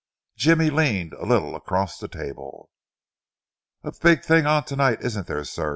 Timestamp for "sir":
5.43-5.69